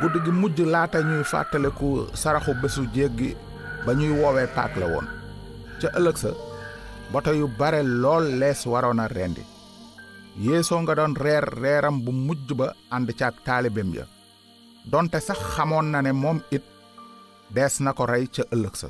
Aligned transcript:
guddi 0.00 0.18
gi 0.24 0.32
mujj 0.40 0.58
laata 0.72 0.98
ñuy 1.08 1.24
fàttaliku 1.32 1.88
saraxu 2.22 2.52
bésu 2.62 2.82
jéggi 2.94 3.30
ba 3.84 3.92
ñuy 3.98 4.12
woowee 4.20 4.48
paak 4.56 4.72
la 4.80 4.86
woon. 4.92 5.06
Ca 5.80 5.88
ëllëg 5.98 6.16
sa 6.22 6.30
boto 7.12 7.32
yu 7.40 7.46
bare 7.58 7.80
lool 8.02 8.24
lees 8.40 8.60
waroon 8.72 9.00
a 9.00 9.06
rendi. 9.08 9.42
Yeesoo 10.44 10.80
nga 10.82 10.94
doon 10.94 11.14
reer 11.24 11.44
reeram 11.62 11.96
bu 12.04 12.10
mujj 12.12 12.48
ba 12.60 12.66
ànd 12.94 13.08
caag 13.18 13.34
taalibeem 13.44 13.90
ya. 13.94 14.04
Donte 14.90 15.18
sax 15.20 15.38
xamoon 15.54 15.86
na 15.90 16.00
ne 16.02 16.12
moom 16.12 16.38
it 16.50 16.64
dees 17.54 17.80
na 17.80 17.92
ko 17.92 18.04
rey 18.06 18.26
ca 18.34 18.42
ëllëg 18.54 18.74
sa. 18.76 18.88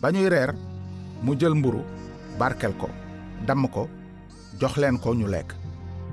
Ba 0.00 0.10
ñuy 0.12 0.28
reer 0.28 0.50
mu 1.22 1.34
jël 1.38 1.54
mburu 1.54 1.82
barkel 2.38 2.72
ko 2.80 2.88
damm 3.46 3.68
ko 3.68 3.88
jox 4.60 4.76
leen 4.76 4.98
ko 4.98 5.14
ñu 5.14 5.26
lekk. 5.28 5.52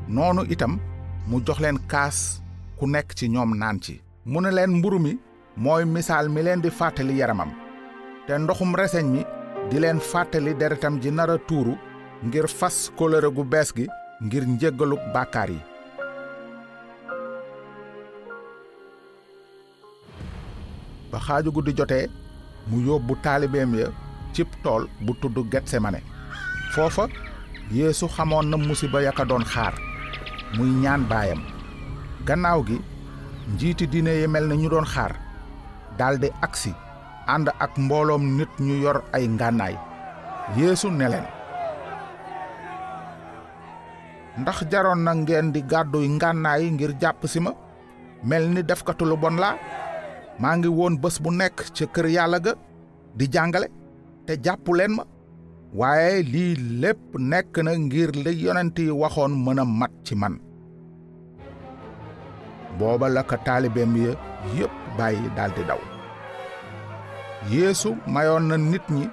Noonu 0.07 0.43
itam 0.49 0.79
mu 1.27 1.39
jox 1.45 1.59
leen 1.59 1.77
kaas 1.87 2.41
ku 2.79 2.87
nekk 2.87 3.11
ci 3.17 3.27
ñoom 3.29 3.51
naan 3.59 3.77
ci. 3.83 4.01
mu 4.25 4.39
ne 4.41 4.51
leen 4.51 4.71
mi 5.05 5.19
mooy 5.57 5.83
misaal 5.85 6.29
mi 6.29 6.41
leen 6.41 6.61
di 6.61 6.69
fàttali 6.69 7.13
yaramam. 7.19 7.51
te 8.25 8.33
ndoxum 8.37 8.71
reseñ 8.75 9.05
mi 9.13 9.21
di 9.69 9.79
leen 9.79 9.99
fàttali 9.99 10.53
deretam 10.59 10.95
ji 11.01 11.09
a 11.19 11.37
tuuru 11.47 11.73
ngir 12.25 12.47
fas 12.47 12.77
kóllëre 12.97 13.29
gu 13.35 13.43
bees 13.43 13.69
gi 13.75 13.85
ngir 14.25 14.43
njéggaluk 14.47 14.99
bàkkaar 15.13 15.49
yi. 15.49 15.59
ba 21.11 21.19
xaaju 21.25 21.49
guddi 21.51 21.73
jotee 21.77 22.07
mu 22.69 22.77
yóbbu 22.87 23.13
taalibeem 23.23 23.71
ya 23.75 23.87
cib 24.33 24.47
tool 24.63 24.87
bu 25.05 25.13
tudd 25.21 25.37
getsemane. 25.51 25.99
foofa 26.73 27.07
yeesu 27.71 28.07
xamoon 28.15 28.45
na 28.49 28.57
musiba 28.57 29.01
yaka 29.01 29.25
doon 29.25 29.43
xaar 29.53 29.73
muy 30.57 30.69
ñaan 30.83 31.03
baayam 31.09 31.58
gannaaw 32.27 32.59
gi 32.67 32.77
njiiti 33.53 33.85
diine 33.91 34.11
yi 34.19 34.27
mel 34.27 34.45
ne 34.47 34.55
ñu 34.55 34.69
doon 34.69 34.85
xaar. 34.93 35.13
Daldi 35.97 36.29
agsi 36.45 36.71
ànd 37.33 37.47
ak 37.59 37.73
mbooloom 37.77 38.23
nit 38.37 38.49
ñu 38.59 38.75
yor 38.83 38.97
ay 39.13 39.27
ngànnaay. 39.27 39.75
Yeesu 40.57 40.89
ne 40.91 41.07
leen 41.09 41.27
ndax 44.39 44.57
jaroon 44.71 45.01
na 45.03 45.11
ngeen 45.13 45.51
di 45.53 45.61
gàdduy 45.71 46.07
ngànnaay 46.07 46.63
ngir 46.71 46.91
jàpp 47.01 47.27
si 47.27 47.39
ma? 47.39 47.51
Mel 48.23 48.45
ni 48.53 48.61
defkatu 48.63 49.05
lu 49.05 49.15
bon 49.17 49.35
laa. 49.43 49.55
Maa 50.39 50.55
ngi 50.57 50.67
woon 50.67 50.95
bés 51.01 51.19
bu 51.21 51.29
nekk 51.31 51.57
ca 51.75 51.85
kër 51.93 52.07
yàlla 52.15 52.39
ga 52.45 52.53
di 53.17 53.25
jàngale 53.33 53.67
te 54.25 54.33
jàppu 54.43 54.73
leen 54.73 54.93
ma. 54.95 55.03
Waaye 55.73 56.23
lii 56.23 56.55
lépp 56.81 57.15
nekk 57.19 57.57
na 57.63 57.71
ngir 57.77 58.11
li 58.23 58.31
yonent 58.43 58.77
yi 58.79 58.89
waxoon 58.91 59.31
mën 59.45 59.59
a 59.59 59.65
mat 59.65 59.91
ci 60.05 60.15
man 60.15 60.39
booba 62.79 63.09
la 63.09 63.23
ko 63.23 63.35
taalibeem 63.45 63.95
ya 64.05 64.11
yépp 64.55 64.71
bàyyi 64.97 65.29
daldi 65.35 65.63
daw. 65.69 65.79
Yeesu 67.51 67.95
mayoon 68.07 68.47
na 68.47 68.57
nit 68.57 68.85
ñi 68.89 69.05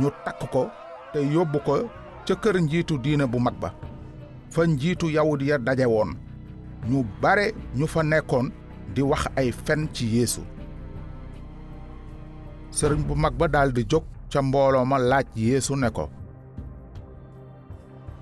ñu 0.00 0.08
takk 0.24 0.40
ko 0.52 0.62
te 1.12 1.18
yóbbu 1.34 1.58
ko 1.66 1.74
ca 2.26 2.34
kër 2.42 2.56
njiitu 2.60 2.98
diina 2.98 3.26
bu 3.26 3.38
mag 3.38 3.54
ba 3.60 3.70
fa 4.50 4.66
njiitu 4.66 5.10
yawut 5.10 5.42
ya 5.42 5.58
daje 5.58 5.86
woon. 5.86 6.10
Ñu 6.88 7.04
bare 7.22 7.54
ñu 7.76 7.86
fa 7.86 8.02
nekkoon 8.02 8.50
di 8.94 9.02
wax 9.02 9.26
ay 9.36 9.52
fen 9.52 9.88
ci 9.94 10.04
yeesu. 10.16 10.40
Sëriñ 12.70 13.02
bu 13.06 13.14
mag 13.14 13.34
ba 13.38 13.48
daldi 13.48 13.84
jóg 13.90 14.04
ca 14.30 14.42
mbooloo 14.42 14.84
ma 14.84 14.98
laaj 14.98 15.26
yeesu 15.36 15.76
ne 15.76 15.90
ko 15.90 16.08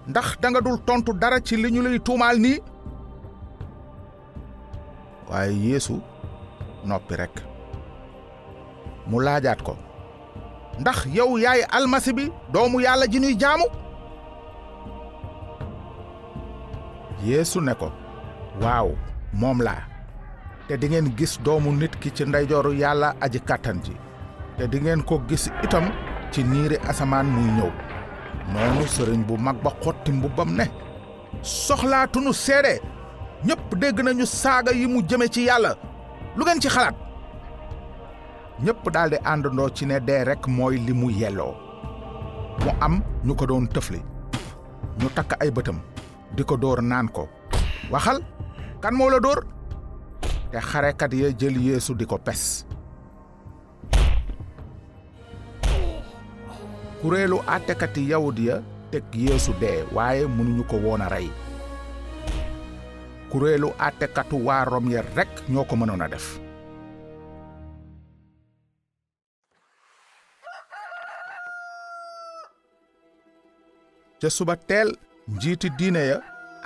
ndax 0.08 0.38
danga 0.40 0.60
dul 0.60 0.78
tontu 0.86 1.12
dara 1.14 1.40
ci 1.40 1.56
li 1.56 1.70
ñu 1.72 1.82
lay 1.82 1.98
tuumaal 2.00 2.36
nii 2.40 2.58
waaye 5.32 5.52
yeesu 5.68 6.00
noppi 6.84 7.16
rekk. 7.16 7.36
Mu 9.08 9.20
laajaat 9.20 9.62
ko 9.62 9.76
ndax 10.80 11.06
yow 11.16 11.38
yaay 11.38 11.62
almasi 11.76 12.12
bi 12.12 12.24
doomu 12.52 12.80
yàlla 12.80 13.06
ji 13.06 13.18
nuy 13.20 13.34
jaamu? 13.40 13.64
Yeesu 17.24 17.60
ne 17.60 17.74
ko 17.74 17.88
waaw 18.62 18.88
moom 19.32 19.62
laa. 19.62 19.82
Te 20.68 20.76
di 20.76 20.88
ngeen 20.88 21.08
gis 21.16 21.40
doomu 21.44 21.72
nit 21.72 21.96
ki 22.00 22.10
ci 22.14 22.24
ndeyjooru 22.24 22.72
yàlla 22.74 23.14
aji 23.20 23.40
kàttan 23.40 23.80
ji. 23.84 23.92
Te 24.58 24.68
di 24.68 24.78
ngeen 24.80 25.02
ko 25.02 25.18
gis 25.28 25.48
itam 25.64 25.90
ci 26.32 26.42
niiri 26.44 26.76
asamaan 26.88 27.26
muy 27.26 27.48
ñëw. 27.56 27.70
Noonu 28.52 28.84
sëriñ 28.94 29.24
bu 29.26 29.36
mag 29.38 29.56
ba 29.64 29.70
xotti 29.82 30.12
mbubbam 30.12 30.50
ne 30.56 30.64
soxlaatunu 31.42 32.32
seede 32.32 32.80
ñépp 33.46 33.74
dégg 33.80 34.00
nañu 34.04 34.26
saaga 34.26 34.72
yi 34.72 34.86
mu 34.86 35.02
jëme 35.08 35.26
ci 35.30 35.42
yàlla. 35.44 35.74
Lu 36.36 36.44
ngeen 36.44 36.60
ci 36.60 36.68
xalaat? 36.68 36.94
Ñépp 38.64 38.84
daldi 38.94 39.16
àndandoo 39.24 39.68
ci 39.74 39.86
ne 39.86 39.98
dee 40.00 40.24
rekk 40.24 40.46
mooy 40.46 40.78
li 40.78 40.92
mu 40.92 41.10
yelloo. 41.10 41.54
Mu 42.64 42.70
am 42.80 43.02
ñu 43.24 43.34
ko 43.34 43.46
doon 43.46 43.66
tëfli. 43.66 44.00
Ñu 45.00 45.08
takk 45.14 45.36
ay 45.40 45.50
bëtam. 45.50 45.78
Di 46.36 46.42
ko 46.44 46.56
naan 46.80 47.08
ko. 47.08 47.28
Waxal 47.90 48.18
kan 48.80 48.94
moo 48.94 49.10
la 49.10 49.18
te 50.52 50.58
xarekat 50.60 51.12
ya 51.14 51.28
jël 51.38 51.56
yeesu 51.56 51.94
di 51.94 52.04
ko 52.06 52.18
pes. 52.18 52.64
Kuréelu 57.00 57.40
àttekati 57.48 58.08
yawut 58.10 58.38
ya 58.38 58.62
teg 58.90 59.02
yeesu 59.14 59.52
dee 59.60 59.82
waaye 59.92 60.26
mënuñu 60.26 60.64
ko 60.68 60.76
woon 60.76 61.00
a 61.02 61.08
kuréelu 63.32 63.68
àttekatu 63.86 64.36
waa 64.46 64.64
rom 64.70 64.86
ya 64.94 65.02
rekk 65.16 65.32
ñoo 65.52 65.64
ko 65.64 65.74
mënoon 65.76 66.04
a 66.04 66.08
def. 66.12 66.26
Ca 74.20 74.28
suba 74.30 74.56
teel 74.68 74.90
njiiti 75.34 75.68
diine 75.78 76.02
ya 76.10 76.18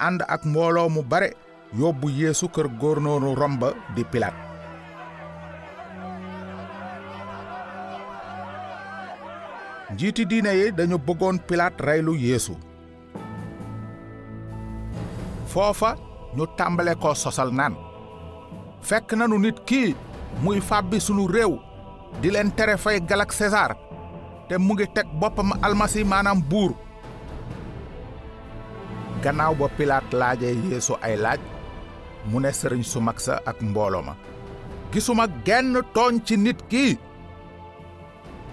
ànd 0.07 0.21
ak 0.35 0.43
mbooloo 0.45 0.89
mu 0.95 1.03
bare 1.11 1.31
yóbbu 1.79 2.07
yeesu 2.21 2.47
kër 2.55 2.69
góornóoru 2.81 3.35
rom 3.41 3.55
ba 3.61 3.69
di 3.95 4.03
pilaat. 4.05 4.37
Njiiti 9.95 10.25
diine 10.31 10.51
yi 10.61 10.73
dañu 10.79 10.99
bëggoon 11.07 11.39
pilaat 11.49 11.81
reylu 11.87 12.13
yeesu. 12.27 12.55
Foofa 15.53 15.91
ñu 16.37 16.45
tàmbale 16.57 16.95
ko 17.03 17.15
sosal 17.15 17.51
naan 17.59 17.75
fekk 18.89 19.13
nanu 19.17 19.39
nit 19.39 19.59
kii 19.69 19.95
muy 20.43 20.61
fàbbi 20.61 21.01
sunu 21.01 21.27
réew 21.35 21.53
di 22.21 22.31
leen 22.31 22.51
tere 22.57 22.77
fay 22.77 23.01
galak 23.09 23.33
César 23.33 23.71
te 24.49 24.55
mu 24.59 24.73
ngi 24.75 24.87
teg 24.95 25.07
boppam 25.21 25.51
almasi 25.63 26.05
maanaam 26.05 26.41
buur. 26.51 26.73
Gannaaw 29.23 29.55
ba 29.59 29.67
pilaat 29.77 30.07
laaje 30.13 30.49
yeesu 30.71 30.95
ay 31.03 31.17
laaj 31.25 31.41
mu 32.31 32.41
ne 32.41 32.51
sëriñ 32.59 32.83
su 32.85 32.99
mag 33.01 33.19
sa 33.21 33.35
ak 33.51 33.59
mbooloo 33.63 34.03
ma 34.07 34.15
gisuma 34.93 35.25
genn 35.47 35.75
tooñ 35.95 36.15
ci 36.27 36.37
nit 36.37 36.59
kii 36.71 36.93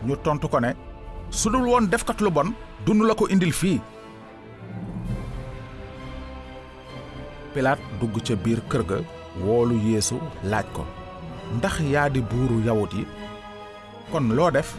ñu 0.06 0.16
tontu 0.24 0.48
ko 0.50 0.60
ne 0.60 0.72
su 1.30 1.50
dul 1.50 1.68
woon 1.68 1.86
defkat 1.92 2.20
lu 2.22 2.30
bon 2.32 2.50
dunu 2.86 3.04
la 3.06 3.14
ko 3.16 3.28
indil 3.30 3.54
fii 3.54 3.82
pilaat 7.54 7.80
dugg 8.00 8.16
ca 8.28 8.36
biir 8.36 8.62
kër 8.70 8.84
ga 8.90 8.98
woolu 9.46 9.76
yeesu 9.90 10.18
laaj 10.44 10.66
ko 10.76 10.84
ndax 11.56 11.80
yaa 11.94 12.10
di 12.10 12.22
buuru 12.22 12.62
yawut 12.66 12.94
yi? 12.94 13.06
Kon 14.12 14.30
loo 14.36 14.52
def? 14.52 14.76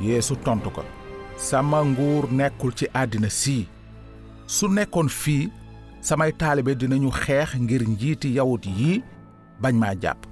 Yeesu 0.00 0.36
tontu 0.44 0.70
ko 0.70 0.82
sama 1.36 1.84
nguur 1.84 2.30
nekkul 2.32 2.72
ci 2.74 2.86
àddina 2.94 3.28
sii. 3.30 3.66
Su 4.46 4.68
nekkoon 4.68 5.08
fii 5.08 5.50
samay 6.00 6.32
taalibe 6.32 6.74
dinañu 6.74 7.10
xeex 7.10 7.56
ngir 7.60 7.82
njiiti 7.88 8.36
yawut 8.36 8.66
yii 8.66 9.02
bañ 9.62 9.74
maa 9.78 9.94
jàpp. 10.02 10.24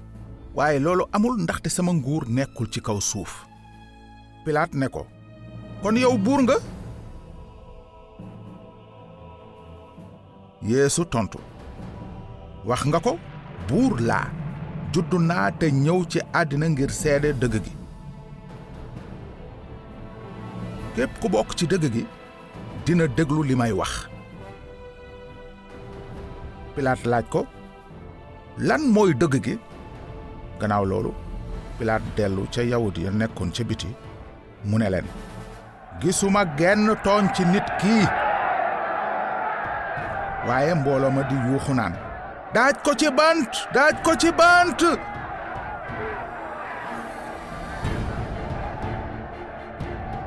Waaye 0.55 0.79
loolu 0.79 1.05
amul 1.11 1.41
ndaxte 1.43 1.69
sama 1.69 1.93
nguur 1.93 2.23
nekkul 2.29 2.67
ci 2.69 2.81
kaw 2.81 2.99
suuf. 3.01 3.45
Pilaat 4.45 4.73
ne 4.73 4.87
ko 4.87 5.07
kon 5.81 5.97
yow 5.97 6.17
buur 6.17 6.41
nga 6.43 6.55
yeesu 10.71 11.05
tontu 11.13 11.39
wax 12.65 12.81
nga 12.89 12.99
ko 13.05 13.13
buur 13.67 13.99
laa 14.09 14.27
juddu 14.93 15.17
naa 15.29 15.51
te 15.59 15.67
ñëw 15.83 15.99
ci 16.11 16.19
àddina 16.39 16.67
ngir 16.69 16.91
seede 17.01 17.29
dëgg 17.41 17.55
gi 17.65 17.73
képp 20.95 21.13
ku 21.21 21.27
bokk 21.33 21.49
ci 21.57 21.65
dëgg 21.71 21.85
gi 21.93 22.03
dina 22.85 23.05
déglu 23.17 23.43
li 23.43 23.55
may 23.55 23.71
wax 23.79 23.91
pilaat 26.75 27.01
laaj 27.11 27.25
ko 27.33 27.41
lan 28.67 28.81
mooy 28.93 29.11
dëgg 29.21 29.35
gi 29.45 29.55
gannaaw 30.59 30.85
loolu 30.91 31.11
pilaat 31.77 32.03
dellu 32.17 32.43
ca 32.53 32.61
yawut 32.71 32.97
ya 32.97 33.11
nekkoon 33.11 33.51
ca 33.55 33.63
biti 33.69 33.89
mu 34.65 34.77
ne 34.79 34.87
leen 34.93 35.07
gisuma 36.01 36.41
genn 36.57 36.87
tooñ 37.05 37.25
ci 37.35 37.43
nit 37.45 37.67
kii 37.81 38.24
waaye 40.47 40.73
mbooloo 40.73 41.11
ma 41.11 41.23
di 41.29 41.35
yuuxu 41.47 41.73
naan 41.73 41.93
daaj 42.53 42.75
ko 42.85 42.91
ci 42.99 43.09
bant 43.11 43.51
daaj 43.73 43.95
ko 44.05 44.11
ci 44.15 44.31
bant. 44.31 44.81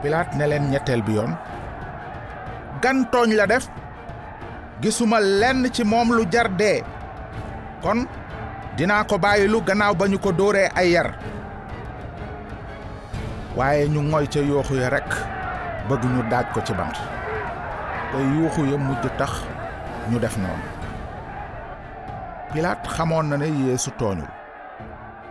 Pilaat 0.03 0.35
ne 0.39 0.45
leen 0.47 0.71
ñetteel 0.71 1.03
bi 1.03 1.13
yoon 1.19 1.33
gan 2.83 2.99
tooñ 3.13 3.31
la 3.35 3.47
def 3.47 3.67
gisuma 4.83 5.19
lenn 5.21 5.71
ci 5.75 5.83
moom 5.85 6.13
lu 6.17 6.25
jar 6.33 6.49
kon 7.83 8.07
dinaa 8.77 9.05
ko 9.05 9.19
bàyyilu 9.19 9.61
gannaaw 9.67 9.95
ba 9.95 10.07
ñu 10.09 10.19
ko 10.19 10.33
dóoree 10.33 10.69
ay 10.75 10.91
yar. 10.91 11.11
Waaye 13.57 13.89
ñu 13.89 14.01
ngoy 14.03 14.27
ca 14.33 14.41
yooxu 14.41 14.75
ya 14.75 14.89
rekk 14.91 15.11
bëgg 15.89 16.03
ñu 16.05 16.23
daaj 16.31 16.47
ko 16.55 16.61
ci 16.67 16.73
bant. 16.75 16.95
Te 18.13 18.19
yuuxu 18.19 18.67
ya 18.71 18.77
mujj 18.79 19.07
tax 19.19 19.33
ñu 20.11 20.19
def 20.19 20.37
noonu. 20.43 20.67
Pilaat 22.53 22.81
xamoon 22.95 23.27
na 23.29 23.37
ne 23.37 23.47
yeesu 23.65 23.91
tooñul 24.01 24.31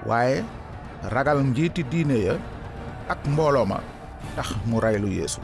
waaye 0.08 0.38
ragal 1.14 1.40
njiiti 1.50 1.82
diine 1.92 2.18
ya 2.28 2.36
ak 3.12 3.20
mbooloo 3.32 3.66
ma 3.72 3.78
tax 4.36 4.48
mu 4.70 4.78
reylu 4.84 5.08
yeesu. 5.18 5.42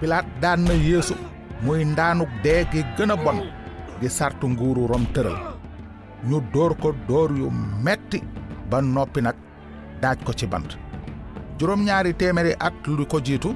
Pilaat 0.00 0.26
daan 0.42 0.60
na 0.68 0.74
yeesu 0.88 1.14
muy 1.64 1.84
ndaanuk 1.84 2.30
dee 2.44 2.62
gi 2.72 2.80
gën 2.96 3.12
a 3.14 3.16
bon 3.24 3.38
di 4.00 4.08
sartu 4.16 4.46
nguuru 4.48 4.82
rom 4.90 5.04
tëral. 5.14 5.38
Ñu 6.28 6.38
dóor 6.52 6.72
ko 6.82 6.88
dóor 7.08 7.30
yu 7.40 7.46
metti 7.84 8.18
ba 8.70 8.78
noppi 8.80 9.20
nag 9.22 9.36
daaj 10.02 10.18
ko 10.26 10.32
ci 10.38 10.46
bant 10.52 10.70
juróom 11.58 11.84
ñaari 11.84 12.12
téeméeri 12.14 12.54
at 12.60 12.74
lu 12.86 13.06
ko 13.06 13.20
jiitu 13.22 13.54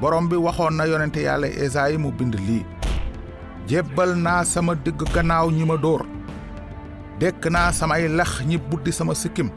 borom 0.00 0.28
bi 0.28 0.36
waxoon 0.36 0.74
na 0.76 0.84
yonente 0.86 1.20
yàlla 1.22 1.46
esayi 1.48 1.96
mu 1.98 2.10
bind 2.12 2.34
lii 2.34 2.64
jébbal 3.68 4.16
naa 4.16 4.44
sama 4.44 4.74
digg 4.74 5.00
gannaaw 5.14 5.48
ñi 5.50 5.64
ma 5.64 5.76
dóor 5.76 6.02
dékk 7.20 7.46
naa 7.50 7.72
samay 7.72 8.08
lex 8.08 8.30
ñi 8.48 8.56
buddi 8.58 8.92
sama 8.92 9.14
sikkim 9.14 9.48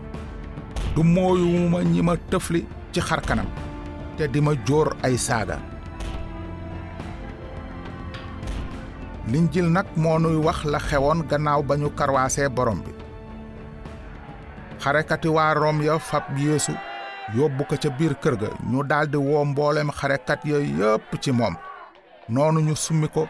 du 0.96 1.04
mooyuma 1.04 1.84
ñi 1.84 2.02
ma 2.02 2.16
tëfli 2.32 2.62
ci 2.92 3.00
xar 3.02 3.22
kanam 3.28 3.48
te 4.18 4.28
di 4.28 4.40
ma 4.42 4.52
jóor 4.66 4.96
ay 5.04 5.18
saaga. 5.18 5.58
Linjil 9.28 9.66
nag 9.74 9.86
moo 9.98 10.20
nuy 10.20 10.38
wax 10.38 10.64
la 10.66 10.80
xewoon 10.80 11.26
gannaaw 11.30 11.62
ba 11.64 11.76
ñu 11.76 11.90
karwaasee 11.98 12.48
borom 12.50 12.80
bi. 12.86 12.92
Xarekati 14.80 15.28
waa 15.28 15.54
rom 15.54 15.82
ya 15.82 16.00
fab 16.00 16.24
yeesu 16.38 16.72
yóbbu 17.34 17.64
ko 17.66 17.76
ca 17.82 17.90
biir 17.90 18.14
kër 18.22 18.36
ga 18.38 18.50
ñu 18.70 18.84
daldi 18.84 19.18
woo 19.18 19.46
mboolem 19.46 19.90
xarekat 19.92 20.46
ya 20.46 20.58
yépp 20.60 21.16
ci 21.22 21.32
moom. 21.32 21.56
Noonu 22.30 22.60
ñu 22.62 22.76
summi 22.76 23.08
ko 23.08 23.28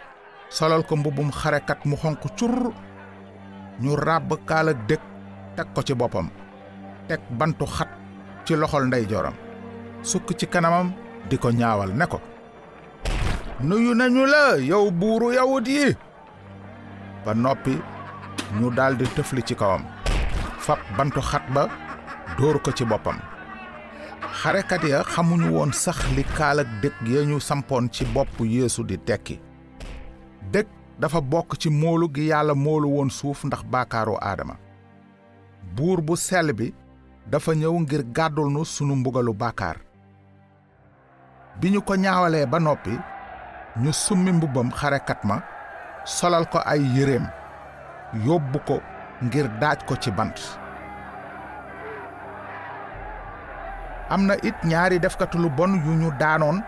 solal 0.50 0.84
ko 0.88 0.96
mbubbum 0.96 1.32
xarekat 1.32 1.84
mu 1.86 1.96
xonq 1.96 2.24
cur 2.38 2.72
ñu 3.84 3.96
ràbb 3.96 4.32
kaal 4.48 4.70
ak 4.70 4.78
dëkk 4.88 5.02
teg 5.56 5.68
ko 5.76 5.82
ci 5.84 5.94
boppam 5.94 6.30
teg 7.08 7.20
bantu 7.40 7.66
xat 7.66 7.90
ci 8.46 8.56
loxol 8.56 8.88
ndeyjooram 8.88 9.34
sukk 10.04 10.32
ci 10.40 10.46
kanamam 10.48 10.94
di 11.30 11.38
ko 11.38 11.50
ñaawal 11.52 11.92
ne 11.96 12.06
ko 12.08 12.20
nuyu 13.68 13.94
nañu 13.96 14.26
la 14.26 14.58
yow 14.60 14.92
buuru 14.92 15.34
yawut 15.34 15.68
yi! 15.68 15.96
Ba 17.26 17.34
noppi 17.34 17.74
ñu 18.60 18.70
daldi 18.72 19.06
tëfli 19.16 19.42
ci 19.44 19.56
kawam 19.56 19.84
fab 20.60 20.80
bantu 20.98 21.20
xat 21.22 21.44
ba 21.54 21.68
dóor 22.38 22.62
ko 22.62 22.72
ci 22.72 22.86
boppam 22.86 23.20
xarekat 24.46 24.84
ya 24.86 25.02
xamuñu 25.04 25.50
woon 25.58 25.72
sax 25.74 25.98
li 26.16 26.24
kaal 26.38 26.60
ak 26.62 26.68
dëkk 26.82 27.02
ya 27.10 27.22
ñu 27.26 27.40
sampoon 27.42 27.90
ci 27.90 28.06
bopp 28.14 28.40
yeesu 28.46 28.84
di 28.86 28.98
tekki. 28.98 29.40
Dëkk 30.54 30.68
dafa 31.02 31.22
bokk 31.22 31.58
ci 31.58 31.70
moolu 31.70 32.08
gi 32.16 32.28
yàlla 32.30 32.54
moolu 32.54 32.88
woon 32.96 33.10
suuf 33.10 33.44
ndax 33.44 33.64
baakaaru 33.72 34.18
aadama. 34.22 34.56
Buur 35.76 36.02
bu 36.02 36.16
sell 36.16 36.54
bi 36.54 36.74
dafa 37.32 37.52
ñëw 37.56 37.74
ngir 37.80 38.04
gàddul 38.16 38.50
nu 38.54 38.66
sunu 38.66 38.96
mbugalu 38.96 39.34
baakaar. 39.34 39.78
Bi 41.60 41.70
ñu 41.72 41.82
ko 41.82 41.96
ñaawalee 41.96 42.46
ba 42.46 42.60
noppi 42.60 42.94
ñu 43.82 43.92
summi 43.94 44.32
xarekat 44.80 45.24
ma 45.24 45.42
solal 46.06 46.46
ko 46.50 46.60
ay 46.66 46.82
yéreem 46.96 47.26
yóbbu 48.26 48.60
ko 48.68 48.78
ngir 49.24 49.48
daaj 49.60 49.80
ko 49.88 49.96
ci 49.98 50.12
bant 50.12 50.38
am 54.10 54.26
na 54.28 54.36
it 54.44 54.56
ñaari 54.64 55.00
defkatu 55.00 55.38
lu 55.38 55.50
bon 55.50 55.74
yu 55.86 55.92
ñu 56.02 56.12
daanoon 56.20 56.62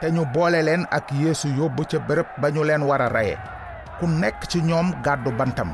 te 0.00 0.10
ñu 0.10 0.24
boole 0.34 0.62
leen 0.62 0.86
ak 0.90 1.12
yeesu 1.12 1.48
yóbbu 1.48 1.82
ca 1.90 1.98
bërëb 1.98 2.26
ba 2.40 2.50
ñu 2.50 2.62
leen 2.64 2.82
war 2.82 3.02
a 3.02 3.08
reye 3.08 3.36
ku 3.98 4.06
nekk 4.06 4.46
ci 4.50 4.58
ñoom 4.62 4.92
gàddu 5.04 5.30
bantam. 5.38 5.70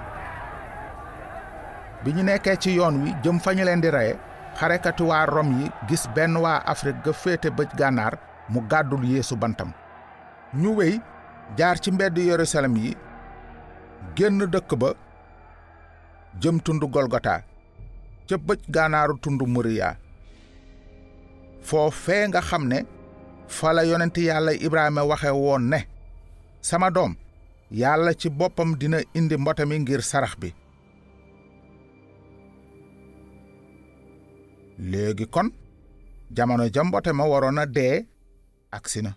Bi 2.04 2.12
ñu 2.12 2.22
nekkee 2.22 2.56
ci 2.56 2.70
yoon 2.76 3.02
wi 3.02 3.14
jëm 3.22 3.38
fa 3.40 3.54
ñu 3.54 3.64
leen 3.64 3.80
di 3.80 3.90
reye 3.90 4.18
xarekati 4.58 5.02
waa 5.02 5.26
rom 5.26 5.48
yi 5.60 5.70
gis 5.88 6.06
benn 6.14 6.36
waa 6.36 6.62
afrique 6.66 7.02
ga 7.04 7.12
féete 7.12 7.48
bëj 7.50 7.68
gànnaar 7.78 8.14
mu 8.48 8.60
gàddul 8.70 9.04
yeesu 9.04 9.36
bantam. 9.36 9.72
Ñu 10.54 10.76
wéy 10.76 11.00
jaar 11.56 11.78
ci 11.80 11.90
mbedd 11.90 12.18
yerusalem 12.18 12.76
yi 12.76 12.96
génn 14.16 14.38
dëkk 14.46 14.74
ba 14.76 14.92
jëm 16.40 16.60
tund 16.60 16.82
golgota 16.92 17.42
ca 18.28 18.36
bëj 18.36 18.60
gànnaaru 18.68 19.18
tund 19.18 19.40
foofee 21.62 22.28
nga 22.28 22.40
xam 22.40 22.64
ne 22.68 22.78
fa 23.48 23.72
la 23.72 23.82
yonent 23.84 24.16
yàlla 24.16 24.52
Ibrahima 24.52 25.02
waxe 25.04 25.30
woon 25.30 25.62
ne 25.72 25.78
sama 26.60 26.90
doom 26.90 27.14
yàlla 27.70 28.12
ci 28.20 28.28
boppam 28.30 28.76
dina 28.80 28.98
indi 29.14 29.36
mbote 29.36 29.64
mi 29.66 29.78
ngir 29.78 30.02
sarax 30.02 30.34
bi. 30.40 30.54
Léegi 34.78 35.26
kon 35.34 35.50
jamono 36.36 36.64
ja 36.74 36.84
mbote 36.84 37.12
ma 37.12 37.24
waroon 37.24 37.58
a 37.58 37.66
dee 37.66 38.06
agsi 38.70 39.02
na. 39.02 39.12